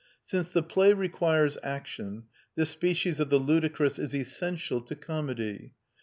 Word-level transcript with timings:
Since 0.25 0.49
the 0.49 0.63
play 0.63 0.93
requires 0.93 1.59
action, 1.61 2.23
this 2.55 2.71
species 2.71 3.19
of 3.19 3.29
the 3.29 3.37
ludicrous 3.37 3.99
is 3.99 4.15
essential 4.15 4.81
to 4.81 4.95
comedy. 4.95 5.73